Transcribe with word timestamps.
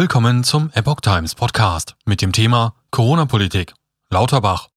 Willkommen 0.00 0.44
zum 0.44 0.70
Epoch 0.72 1.02
Times 1.02 1.34
Podcast 1.34 1.94
mit 2.06 2.22
dem 2.22 2.32
Thema 2.32 2.72
Corona-Politik. 2.90 3.74
Lauterbach. 4.08 4.68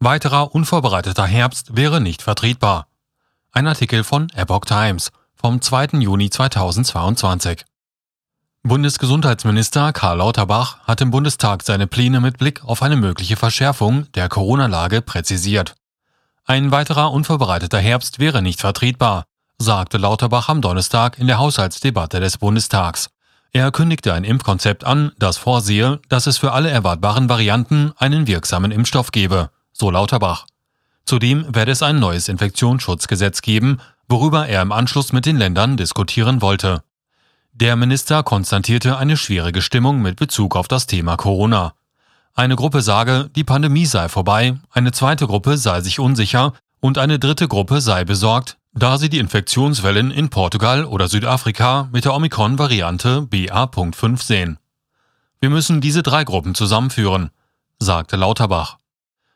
Weiterer 0.00 0.56
unvorbereiteter 0.56 1.24
Herbst 1.24 1.76
wäre 1.76 2.00
nicht 2.00 2.20
vertretbar. 2.20 2.88
Ein 3.52 3.68
Artikel 3.68 4.02
von 4.02 4.28
Epoch 4.30 4.64
Times 4.64 5.12
vom 5.36 5.62
2. 5.62 6.00
Juni 6.00 6.30
2022. 6.30 7.64
Bundesgesundheitsminister 8.64 9.92
Karl 9.92 10.18
Lauterbach 10.18 10.80
hat 10.80 11.00
im 11.00 11.12
Bundestag 11.12 11.62
seine 11.62 11.86
Pläne 11.86 12.18
mit 12.18 12.38
Blick 12.38 12.64
auf 12.64 12.82
eine 12.82 12.96
mögliche 12.96 13.36
Verschärfung 13.36 14.10
der 14.14 14.28
Corona-Lage 14.28 15.00
präzisiert. 15.00 15.76
Ein 16.44 16.72
weiterer 16.72 17.12
unvorbereiteter 17.12 17.78
Herbst 17.78 18.18
wäre 18.18 18.42
nicht 18.42 18.60
vertretbar, 18.60 19.26
sagte 19.58 19.98
Lauterbach 19.98 20.48
am 20.48 20.60
Donnerstag 20.60 21.20
in 21.20 21.28
der 21.28 21.38
Haushaltsdebatte 21.38 22.18
des 22.18 22.38
Bundestags. 22.38 23.10
Er 23.54 23.70
kündigte 23.70 24.14
ein 24.14 24.24
Impfkonzept 24.24 24.84
an, 24.84 25.12
das 25.18 25.36
vorsehe, 25.36 26.00
dass 26.08 26.26
es 26.26 26.38
für 26.38 26.52
alle 26.52 26.70
erwartbaren 26.70 27.28
Varianten 27.28 27.92
einen 27.98 28.26
wirksamen 28.26 28.70
Impfstoff 28.70 29.12
gebe, 29.12 29.50
so 29.72 29.90
Lauterbach. 29.90 30.46
Zudem 31.04 31.54
werde 31.54 31.72
es 31.72 31.82
ein 31.82 31.98
neues 31.98 32.28
Infektionsschutzgesetz 32.28 33.42
geben, 33.42 33.78
worüber 34.08 34.48
er 34.48 34.62
im 34.62 34.72
Anschluss 34.72 35.12
mit 35.12 35.26
den 35.26 35.36
Ländern 35.36 35.76
diskutieren 35.76 36.40
wollte. 36.40 36.82
Der 37.52 37.76
Minister 37.76 38.22
konstatierte 38.22 38.96
eine 38.96 39.18
schwierige 39.18 39.60
Stimmung 39.60 40.00
mit 40.00 40.16
Bezug 40.16 40.56
auf 40.56 40.68
das 40.68 40.86
Thema 40.86 41.16
Corona. 41.18 41.74
Eine 42.34 42.56
Gruppe 42.56 42.80
sage, 42.80 43.28
die 43.36 43.44
Pandemie 43.44 43.84
sei 43.84 44.08
vorbei, 44.08 44.58
eine 44.70 44.92
zweite 44.92 45.26
Gruppe 45.26 45.58
sei 45.58 45.82
sich 45.82 46.00
unsicher 46.00 46.54
und 46.80 46.96
eine 46.96 47.18
dritte 47.18 47.48
Gruppe 47.48 47.82
sei 47.82 48.06
besorgt, 48.06 48.56
da 48.74 48.96
sie 48.96 49.10
die 49.10 49.18
Infektionswellen 49.18 50.10
in 50.10 50.30
Portugal 50.30 50.84
oder 50.84 51.08
Südafrika 51.08 51.88
mit 51.92 52.04
der 52.04 52.14
Omikron-Variante 52.14 53.22
BA.5 53.22 54.22
sehen. 54.22 54.58
Wir 55.40 55.50
müssen 55.50 55.80
diese 55.80 56.02
drei 56.02 56.24
Gruppen 56.24 56.54
zusammenführen, 56.54 57.30
sagte 57.78 58.16
Lauterbach. 58.16 58.78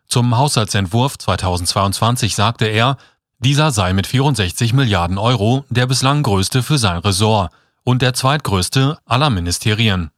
Zum 0.08 0.36
Haushaltsentwurf 0.36 1.18
2022 1.18 2.34
sagte 2.34 2.66
er, 2.66 2.96
dieser 3.38 3.70
sei 3.70 3.92
mit 3.92 4.06
64 4.06 4.72
Milliarden 4.72 5.18
Euro 5.18 5.64
der 5.68 5.86
bislang 5.86 6.22
größte 6.22 6.62
für 6.62 6.78
sein 6.78 6.98
Ressort 6.98 7.52
und 7.84 8.02
der 8.02 8.14
zweitgrößte 8.14 8.98
aller 9.04 9.30
Ministerien. 9.30 10.10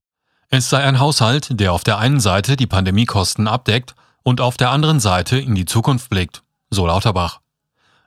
Es 0.50 0.70
sei 0.70 0.84
ein 0.84 1.00
Haushalt, 1.00 1.58
der 1.58 1.72
auf 1.72 1.84
der 1.84 1.98
einen 1.98 2.20
Seite 2.20 2.56
die 2.56 2.66
Pandemiekosten 2.66 3.48
abdeckt 3.48 3.94
und 4.22 4.40
auf 4.40 4.56
der 4.56 4.70
anderen 4.70 5.00
Seite 5.00 5.38
in 5.38 5.54
die 5.54 5.64
Zukunft 5.64 6.08
blickt, 6.08 6.42
so 6.70 6.86
Lauterbach. 6.86 7.40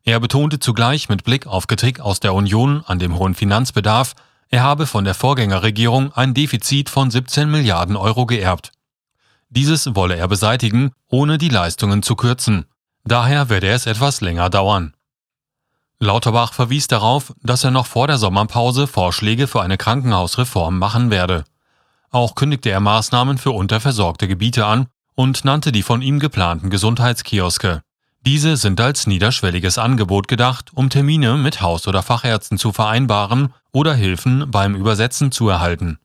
Er 0.04 0.20
betonte 0.20 0.60
zugleich 0.60 1.10
mit 1.10 1.24
Blick 1.24 1.46
auf 1.46 1.68
Kritik 1.68 2.00
aus 2.00 2.20
der 2.20 2.34
Union 2.34 2.84
an 2.86 3.00
dem 3.00 3.18
hohen 3.18 3.36
Finanzbedarf, 3.36 4.16
er 4.50 4.64
habe 4.64 4.86
von 4.86 5.06
der 5.06 5.14
Vorgängerregierung 5.14 6.12
ein 6.14 6.34
Defizit 6.34 6.90
von 6.90 7.10
17 7.10 7.50
Milliarden 7.50 7.96
Euro 7.96 8.26
geerbt. 8.26 8.72
Dieses 9.50 9.96
wolle 9.96 10.16
er 10.16 10.28
beseitigen, 10.28 10.92
ohne 11.08 11.38
die 11.38 11.50
Leistungen 11.50 12.04
zu 12.04 12.16
kürzen. 12.16 12.66
Daher 13.04 13.50
werde 13.50 13.70
es 13.70 13.86
etwas 13.86 14.22
länger 14.22 14.50
dauern. 14.50 14.94
Lauterbach 16.00 16.54
verwies 16.54 16.88
darauf, 16.88 17.34
dass 17.44 17.64
er 17.64 17.72
noch 17.72 17.86
vor 17.86 18.08
der 18.08 18.18
Sommerpause 18.18 18.88
Vorschläge 18.88 19.48
für 19.48 19.62
eine 19.62 19.78
Krankenhausreform 19.78 20.80
machen 20.80 21.12
werde. 21.12 21.44
Auch 22.10 22.36
kündigte 22.36 22.72
er 22.72 22.80
Maßnahmen 22.80 23.38
für 23.38 23.52
unterversorgte 23.52 24.28
Gebiete 24.28 24.66
an 24.66 24.88
und 25.16 25.46
nannte 25.46 25.72
die 25.72 25.84
von 25.84 26.02
ihm 26.02 26.20
geplanten 26.20 26.70
Gesundheitskioske. 26.70 27.84
Diese 28.24 28.56
sind 28.56 28.80
als 28.80 29.08
niederschwelliges 29.08 29.80
Angebot 29.80 30.28
gedacht, 30.28 30.70
um 30.74 30.92
Termine 30.92 31.38
mit 31.38 31.62
Haus- 31.62 31.88
oder 31.88 32.04
Fachärzten 32.04 32.60
zu 32.60 32.72
vereinbaren 32.72 33.54
oder 33.72 33.96
Hilfen 33.96 34.52
beim 34.52 34.76
Übersetzen 34.76 35.32
zu 35.32 35.50
erhalten. 35.50 35.98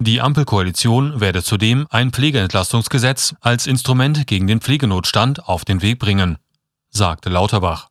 Die 0.00 0.20
Ampelkoalition 0.20 1.20
werde 1.20 1.42
zudem 1.42 1.86
ein 1.88 2.10
Pflegeentlastungsgesetz 2.10 3.34
als 3.40 3.66
Instrument 3.66 4.26
gegen 4.26 4.46
den 4.46 4.60
Pflegenotstand 4.60 5.48
auf 5.48 5.64
den 5.64 5.82
Weg 5.82 6.00
bringen, 6.00 6.36
sagte 6.90 7.30
Lauterbach. 7.30 7.88